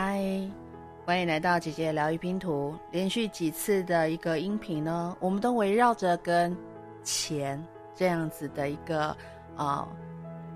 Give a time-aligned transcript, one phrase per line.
[0.00, 0.22] 嗨，
[1.04, 2.72] 欢迎来到姐姐疗愈拼图。
[2.92, 6.56] 连续几次的一个音频呢，我们都围绕着跟
[7.02, 7.60] 钱
[7.96, 9.08] 这样子的一个
[9.56, 9.88] 啊、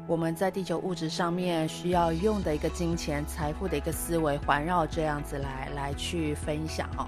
[0.07, 7.05] 我们在地球物质上面需要用的一个金钱财富的一个思维环绕这样子来来去分享哦。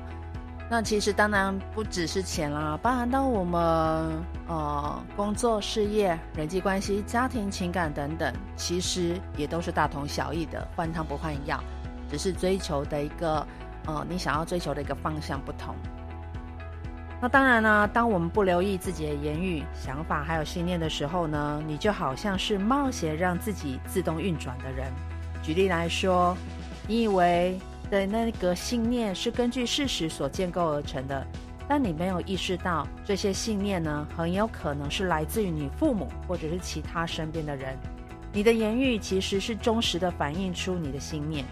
[0.68, 3.60] 那其实当然不只是钱啦，包含到我们
[4.48, 11.62] 呃工作、事业、人际关系、家庭、情感等等，其实也都是大同小异的，换汤不换药。
[12.14, 13.44] 只是追求的一个，
[13.86, 15.74] 呃，你想要追求的一个方向不同。
[17.20, 24.92] 那当然呢，当我们不留意自己的言语、想法还有信念的时候呢，你就好像是冒险让自己自动运转的人。
[25.42, 26.36] 举例来说，
[26.86, 27.58] 你以为
[27.90, 31.26] 的那个信念是根据事实所建构而成的，
[31.66, 37.76] 但你没有意识到这些信念呢，很有可能是来自于你父母或者是其他身边的人。
[38.32, 41.44] 你的言语其实是忠实的反映出你的信念。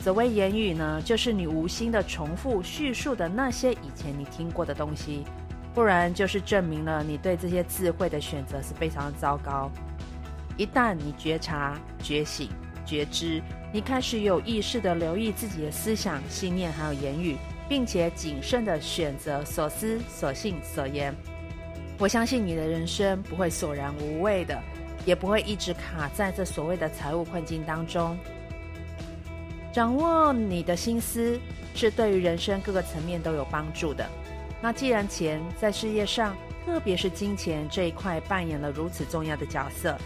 [0.00, 5.24] 所谓言语呢，就是你无心的重复叙述的那些以前你听过的东西，
[5.74, 9.70] 不然就是证明了你对这些智慧的选择是非常糟糕。
[10.56, 12.48] 一旦你觉察、觉醒、
[12.86, 17.36] 觉知，你开始有意识的留意自己的思想、信念还有言语，
[17.68, 21.14] 并且谨慎的选择所思、所信、所言，
[21.98, 24.58] 我相信你的人生不会索然无味的，
[25.04, 28.16] 也不会一直卡在这所谓的财务困境当中。
[29.72, 31.38] 掌握你的心思
[31.74, 34.04] 是对于人生各个层面都有帮助的。
[34.60, 39.96] 那既然钱在事业上，特别是金钱这一块扮演了如此重要的角色，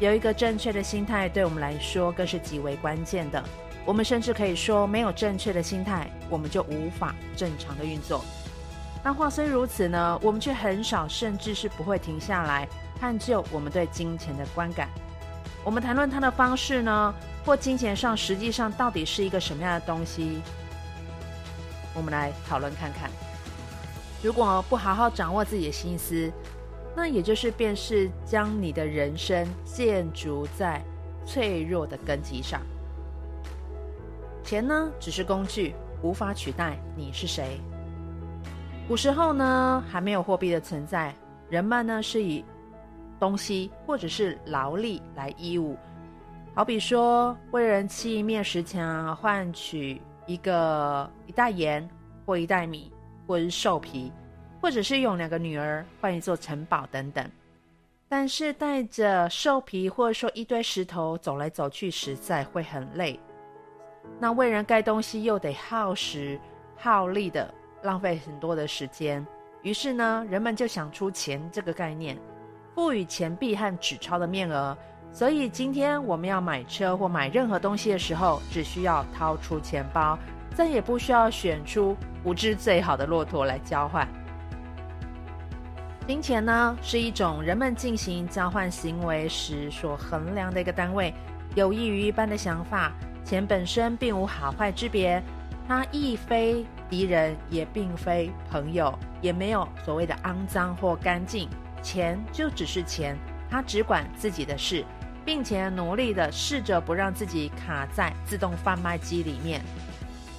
[0.00, 3.42] 有一个正确的心态对我们来说更是极为关键的。
[3.84, 8.24] 我们甚至可以说，没有正确的心态，我们就无法正常的运作。
[9.02, 12.68] 那话虽如此呢，我们却很少，甚至是不会停下来
[13.00, 14.88] 探究我们对金钱的观感。
[15.64, 17.14] 我们谈论它的方式呢，
[17.46, 20.42] 或金钱上实际上到底是一个什么样的东西？
[21.94, 23.08] 我们来讨论看看。
[24.20, 26.28] 如果不好好掌握自己的心思，
[26.96, 30.82] 那也就是便是将你的人生建筑在
[31.24, 32.60] 脆弱的根基上。
[34.42, 37.60] 钱呢，只是工具，无法取代你是谁。
[38.88, 41.14] 古时候呢，还没有货币的存在，
[41.48, 42.44] 人们呢是以
[43.20, 45.76] 东西或者是劳力来义务。
[46.56, 51.86] 好比说，为人砌一面石墙，换取一个一袋盐，
[52.24, 52.90] 或一袋米，
[53.26, 54.10] 或是兽皮，
[54.58, 57.30] 或者是用两个女儿换一座城堡等等。
[58.08, 63.20] 但是带着兽皮或者说一堆石头走来走去，实在会很累。
[64.18, 66.40] 那为人盖东西又得耗时
[66.74, 67.52] 耗力的，
[67.82, 69.24] 浪费很多的时间。
[69.60, 72.16] 于是呢，人们就想出钱这个概念，
[72.74, 74.74] 赋予钱币和纸钞的面额。
[75.16, 80.18] 所以今天我们要买车或买任何东西的时候，只需要掏出钱包，
[80.54, 84.06] 再也不需要选出五只最好的骆驼来交换。
[86.06, 91.14] 金钱呢，是一种人们进行交换行为时所衡量的一个单位，
[91.54, 92.92] 有益于一般的想法。
[93.24, 95.22] 钱本身并无好坏之别，
[95.66, 101.48] 它亦非敌人，也并非朋友，也没有所谓的肮脏或干净。
[101.80, 103.16] 钱就只是钱，
[103.48, 104.84] 它只管自己的事。
[105.26, 109.60] 并且努力的试着不让自己卡在自动贩卖机里面。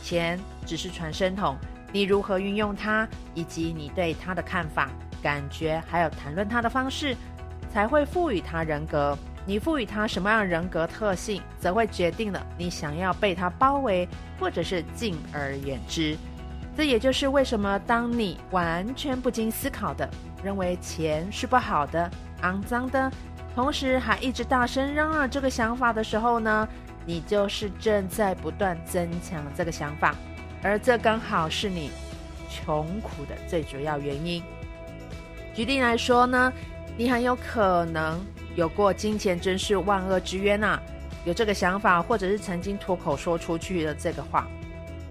[0.01, 1.57] 钱只是传声筒，
[1.91, 3.05] 你如何运用它，
[3.35, 4.89] 以及你对它的看法、
[5.21, 7.15] 感觉，还有谈论它的方式，
[7.71, 9.15] 才会赋予它人格。
[9.45, 14.07] 你赋予它什么样人格特性，则会决定了你想要被它包围，
[14.39, 16.17] 或者是敬而远之。
[16.77, 20.09] 这也就是为什么，当你完全不经思考的
[20.43, 22.09] 认为钱是不好的、
[22.43, 23.11] 肮脏的。
[23.57, 26.69] 同时还一直大声嚷嚷这个想法的时候呢，
[27.07, 30.13] 你就是正在不断增强这个想法，
[30.61, 31.89] 而这刚好是你
[32.47, 34.43] 穷苦的最主要原因。
[35.55, 36.53] 举例来说呢，
[36.95, 38.23] 你很有可能
[38.55, 40.79] 有过金钱真是万恶之源呐，
[41.25, 44.47] 有这个想法，或者是曾经脱口说出去的这个话。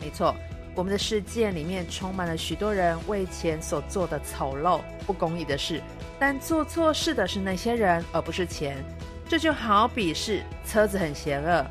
[0.00, 0.32] 没错，
[0.72, 5.82] 我们的世界里面充满了许多人为钱所做的丑陋、不公义的事。
[6.18, 8.76] 但做错事的是那些人，而不是钱。
[9.28, 11.66] 这就好比是车子很邪恶，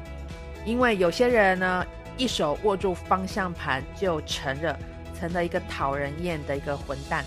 [0.66, 1.86] 因为有些人呢，
[2.18, 4.78] 一手握住方向盘就成了
[5.18, 7.24] 成了一个讨人厌的一个混蛋，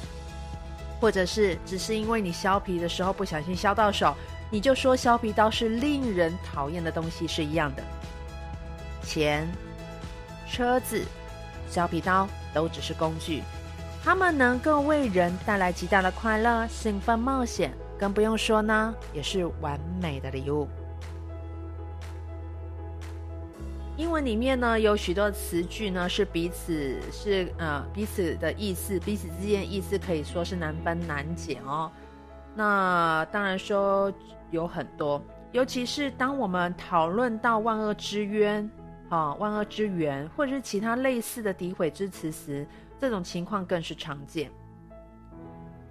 [1.00, 4.14] 或者是只是因为你削皮的时候不小心削到手，
[4.50, 7.82] 你就说削皮刀是令人讨厌的东西是一样的。
[9.02, 9.48] 钱、
[10.46, 11.02] 车子、
[11.70, 13.42] 削皮刀都只是工具。
[14.08, 20.66] 他们能够为人带来极大的快乐、兴奋、冒险，更不用说呢，也是完美的礼物。
[23.98, 31.92] 英文里面呢，有许多词句呢是彼此是呃彼此的意思，彼此之间意思可以说是难分难解哦。
[32.54, 34.10] 那当然说
[34.50, 35.22] 有很多，
[35.52, 38.70] 尤其是当我们讨论到万恶之渊
[39.10, 42.66] 啊、万恶之源，或者是其他类似的诋毁之词时，
[42.98, 44.50] 这种情况更是常见。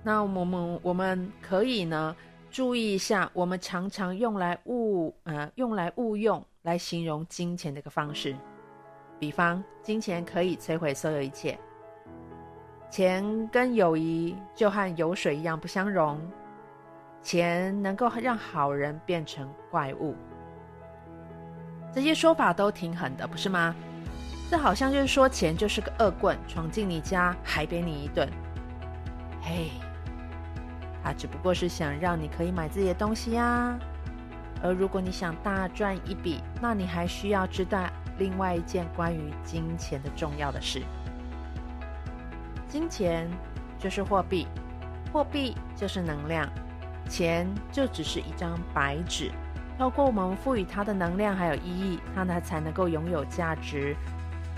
[0.04, 2.16] 那我们我们可以呢
[2.50, 6.44] 注意一下，我们常常用来误呃用来误用。
[6.64, 8.36] 来形容金钱的一个方式，
[9.18, 11.58] 比方金钱可以摧毁所有一切，
[12.90, 16.20] 钱跟友谊就和油水一样不相容，
[17.22, 20.14] 钱能够让好人变成怪物，
[21.94, 23.74] 这些说法都挺狠的，不是吗？
[24.50, 28.30] 这好像就是说钱就是个恶棍，闯进你家还扁你一顿。
[29.42, 29.72] 嘿，
[31.04, 33.78] 他只不过是想让你可以买自己的东西呀。
[34.64, 40.82] 而如果你想大赚一笔，那你还需要知道另外一件关于金钱的重要的事。
[42.70, 43.30] 金钱
[43.78, 44.48] 就是货币，
[45.12, 46.50] 货币就是能量，
[47.10, 49.30] 钱就只是一张白纸。
[49.78, 53.96] 透过我们赋予它的能量还有意义，它呢才能够拥有价值。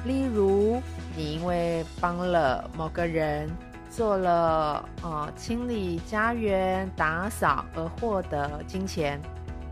[0.06, 0.82] 例如，
[1.16, 3.50] 你因为帮了某个人
[3.90, 9.20] 做了呃清理家园、打扫而获得金钱。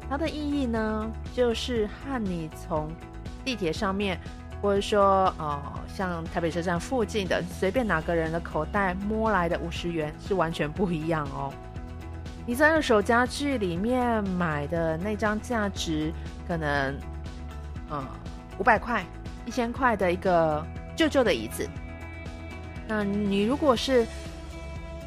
[0.09, 2.89] 它的意义呢，就是和你从
[3.44, 4.19] 地铁上面，
[4.62, 11.53] 或者说，呃，像台北车站附近的随便哪个人的口袋摸来的五十元是完全不一样哦。
[12.45, 16.13] 你在二手家具里面买的那张价值
[16.47, 16.97] 可能，
[17.91, 18.06] 嗯，
[18.57, 19.06] 五百块、
[19.48, 20.64] 一千块的一个
[20.96, 21.68] 旧旧的椅子，
[22.88, 24.06] 那你如果是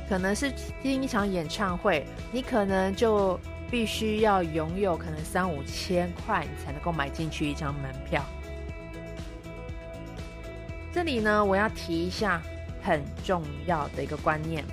[0.09, 0.53] 可能是
[0.83, 3.39] 听一场演唱会，你可能就。
[3.71, 8.21] 必须要拥有可能三五千块，你才能够买进去一张门票。
[10.93, 12.43] 这里呢，我要提一下
[12.83, 14.65] 很重要的一个观念：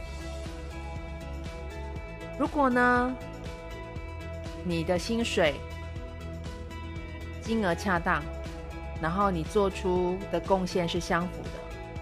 [2.39, 3.15] 如果呢，
[4.63, 5.53] 你的薪水
[7.39, 8.23] 金额恰当，
[9.01, 11.49] 然后你做出的贡献是相符的，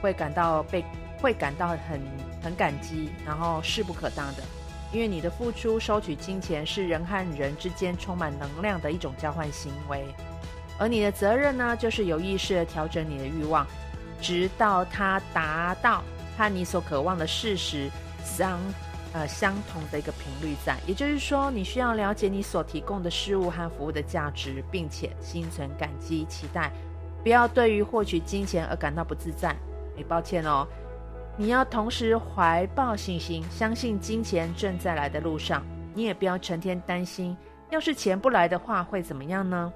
[0.02, 0.84] 会感到被
[1.22, 2.02] 会感到很
[2.44, 4.44] 很感激，然后势不可当的。
[4.94, 10.06] 因为你的付出、收取金钱是人和人之间充满能量的一种交换行为，
[10.80, 13.68] 而你的责任呢，就是有意识的调整你的欲望，
[14.22, 16.02] 直到它达到
[16.38, 17.90] 和你所渴望的事实
[18.24, 18.58] 相
[19.12, 20.78] 呃相同的一个频率在。
[20.88, 26.72] 也就是说，你需要了解你所提供的事物和服务的价值，并且心存感激、期待，
[27.26, 29.50] 不要对于获取金钱而感到不自在。
[29.98, 30.68] 哎，抱歉哦。
[31.36, 35.66] 你要同时怀抱信心，相信金钱正在来的路上。
[35.96, 37.36] 你也不要成天担心，
[37.72, 39.74] 要是钱不来的话会怎么样呢？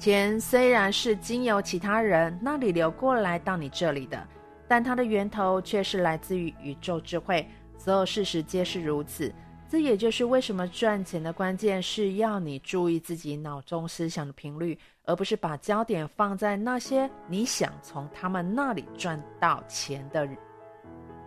[0.00, 4.20] 钱虽然是经由其他人那里流过来到你这里的，
[4.66, 7.48] 但它的源头却是来自于宇宙智慧。
[7.78, 9.32] 所有事实皆是如此。
[9.70, 20.28] 这也就是为什么赚钱的关键是要你注意自己脑中思想的频率，而不是把焦点放在那些你想从他们那里赚到钱的，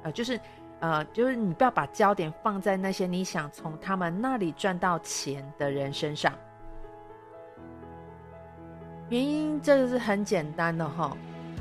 [0.04, 0.38] 呃，就是，
[0.82, 6.34] 呃，就是你不要把焦点放在那些你想从他们那里赚到钱的人身上。
[9.08, 11.16] 原因这个是很简单的哈，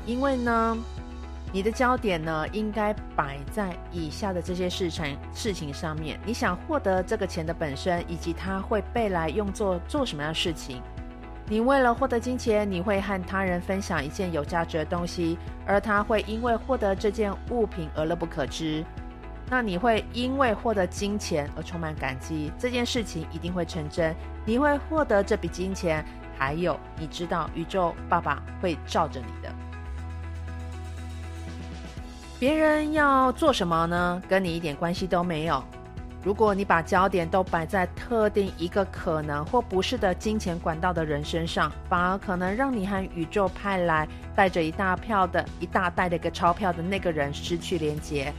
[0.05, 0.77] 因为呢。
[1.53, 6.19] 你的焦点呢，应该摆在以下的这些事情事情上面。
[6.25, 10.81] 你想获得这个钱的本身，以及它会被来用作做什么样的事情。
[11.45, 18.83] 你为了获得金钱，你会和他人分享一件有价值的东西，而他会因为获得这件物品而乐不可支。
[19.47, 24.15] 那你会因为获得金钱而充满感激，这件事情一定会成真。
[24.43, 26.03] 你会获得这笔金钱，
[26.35, 29.53] 还有你知道宇宙爸爸会罩着你的。
[32.43, 34.21] 别人要做什么呢？
[34.27, 35.63] 跟你一点关系都没有。
[36.21, 48.33] 如果你把焦点都摆在特定一个可能或不是的金钱管道的人身上，反而可能让你和宇宙派来带着一大票的一大袋的一个钞票的那个人失去连接。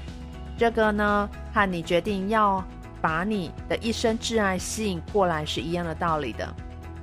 [0.58, 2.62] 这个呢，和你决定要
[3.00, 6.46] 把你的一生挚爱吸引过来是一样的道理的。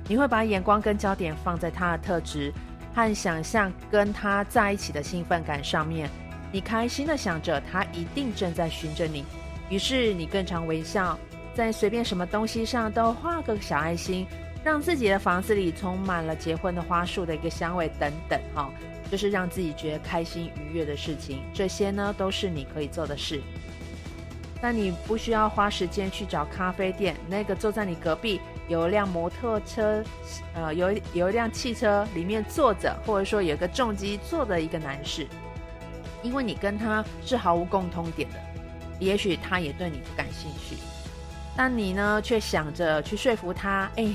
[0.06, 2.52] 你会把眼光跟焦点放在他的特质
[2.94, 6.08] 和想象跟他在一起的兴奋感上面。
[6.52, 9.24] 你开心的想着，他一定正在寻着你，
[9.70, 11.18] 于是你更常微笑，
[11.54, 14.26] 在随便什么东西上都画个小爱心，
[14.62, 18.70] 让自己的房子里充满了结婚的花束的一个香味等等，哈，
[19.10, 21.42] 就是让自己觉得开心愉悦的事情。
[21.54, 23.40] 这些呢，都是你可以做的事。
[24.60, 30.04] 但你不需要花时间去找咖啡店，那个坐在你隔壁有一辆摩托车，
[30.54, 35.26] 呃，有有一辆汽车里面坐着，或者说有个重机坐的一个男士，
[36.22, 38.36] 因为你跟他是毫无共通点的，
[38.98, 40.76] 也许他也对你不感兴趣，
[41.56, 44.08] 但你呢却想着去说服他，哎，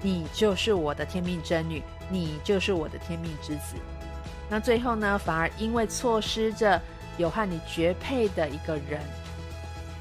[0.00, 3.76] 你就是我的天命真女，你就是我的天命之子，
[4.48, 6.80] 那最后呢，反而因为错失着
[7.18, 9.00] 有和你绝配的一个人。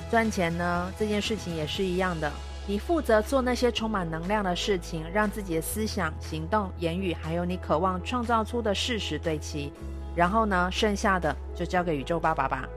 [0.10, 2.32] 赚钱呢，这件事情也是一样的。
[2.68, 9.72] 你负责做那些充满能量的事情，让自己的思想、行动、言语，还有你渴望创造出的事实对齐。
[10.16, 12.68] 然后呢，剩下的就交给宇宙爸爸吧。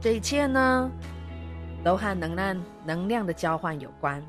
[0.00, 0.90] 这一切呢，
[1.84, 4.22] 都和能量、能量的交换有关。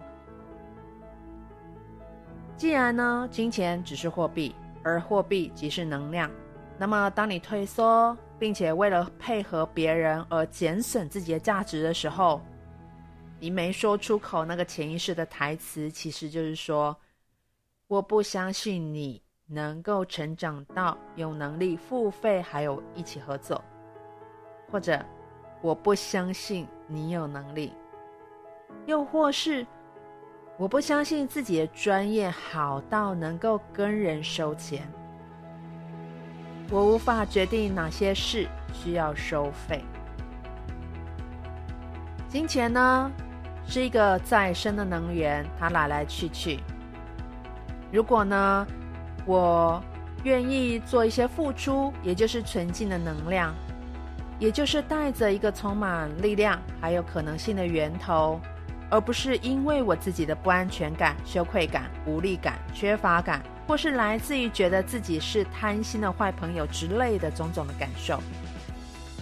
[2.57, 4.53] 既然呢，金钱只是货币，
[4.83, 6.29] 而货币即是能量，
[6.77, 12.39] 那么当你退缩，并且为了配合别人而减损自己的价值的时候，
[13.39, 16.95] 你没说出口那个潜意识的台词，其实就是说：
[17.87, 19.19] 我不相信你
[19.53, 23.61] 能够成长到有能力付费，还有一起合作，
[24.71, 24.97] 或者
[25.61, 27.73] 我不相信你有能力，
[28.85, 29.67] 又或是
[30.57, 34.89] 我不相信自己的专业好到能够跟人收钱。
[36.69, 39.83] 我无法决定哪些事需要收费。
[42.29, 43.11] 金钱呢，
[43.67, 46.61] 是一个再生的能源，它来来去去。
[47.91, 48.65] 如果呢，
[49.31, 49.81] 我
[50.23, 53.55] 愿意做一些付出，也就是纯净的能量，
[54.37, 58.41] 也就是带着一个充满力量还有可能性的源头，
[58.89, 63.41] 而不是因为我自己的不安全感、羞愧感、无力感、缺乏感。
[63.67, 68.19] 或是来自于觉得自己是贪心的坏朋友之类的种种的感受。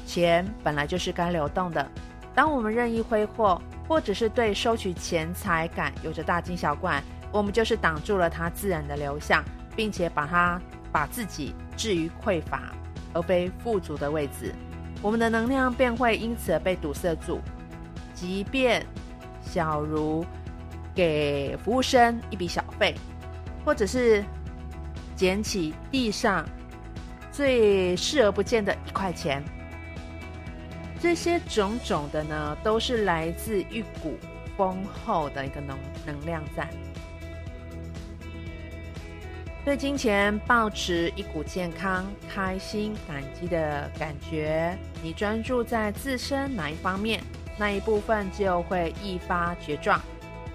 [0.08, 1.88] 钱本来就是该流动的，
[2.34, 9.44] 当我们任意挥霍，或者是对收取钱财感有着大惊小怪，我们就是挡住了它自然的流向，
[9.76, 10.62] 并且把它
[10.92, 12.74] 把自己置于匮乏
[13.14, 14.54] 而非富足的位置，
[15.02, 17.40] 我们的能量便会因此而被堵塞住。
[18.14, 18.86] 即便
[19.42, 20.26] 小如
[20.94, 22.96] 给服务生一笔小费，
[23.66, 24.24] 或者是。
[25.16, 26.48] 捡起地上
[27.30, 29.44] 最视而不见的一块钱，
[31.02, 34.18] 这些种种的呢，都是来自一股
[34.56, 36.70] 丰厚的一个能能量在。
[39.70, 47.22] 对金钱保持一股健康、开心、感激的感觉，你专注在自身哪一方面，
[47.56, 50.02] 那一部分就会一发绝壮。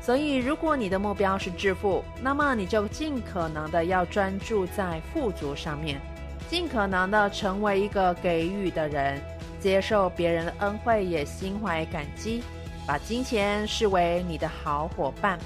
[0.01, 6.01] 所以，如果你的目标是致富，那么你就尽可能的要专注在富足上面，
[6.49, 9.23] 尽可能的成为一个给予的人，
[9.61, 12.43] 接受别人的恩惠，也心怀感激，
[12.85, 15.39] 把金钱视为你的好伙伴，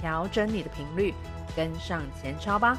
[0.00, 1.14] 调整你的频率，
[1.54, 2.76] 跟上钱钞吧。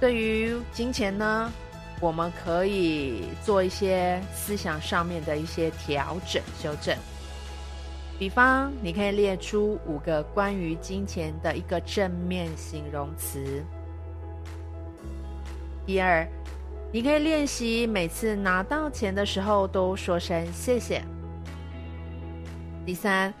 [0.00, 1.52] 对于金钱呢，
[2.00, 6.96] 我们可以做一些思想上面的一些调整、修正。
[8.18, 13.62] 比方，你可以列出五个关于金钱的一个正面形容词。
[15.84, 16.26] 第二，
[16.90, 21.02] 你可以练习每次拿到钱的时候都说声谢谢。
[22.86, 23.32] 第三，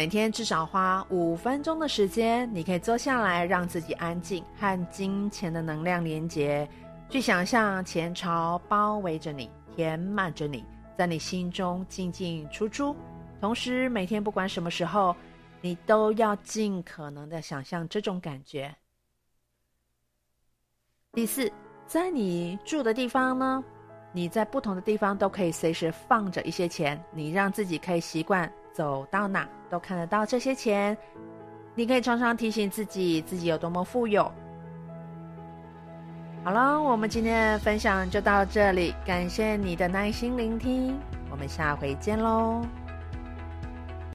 [0.00, 6.66] 每天至少花五分钟的时间，你可以坐下来，让自己安静，和金钱的能量连接，
[7.10, 10.64] 去想象钱潮包围着你，填满着你，
[10.96, 12.96] 在你心中进进出出。
[13.42, 15.14] 同时，每天不管什么时候，
[15.60, 18.74] 你都要尽可能的想象这种感觉。
[21.12, 21.52] 第四，
[21.86, 23.62] 在你住的地方呢，
[24.14, 30.96] 你在不同的地方都可以随时放着一些钱，你让自己可以习惯走到哪都看得到这些钱。
[31.74, 34.30] 你可以常常提醒自己，自己有多么富有。
[36.42, 40.98] 好了，我们今天的分享就到这里，感谢你的耐心聆听，
[41.30, 42.62] 我们下回见喽。